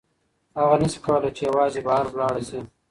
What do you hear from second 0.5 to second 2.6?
هغه نشي کولی چې یوازې بهر لاړه شي.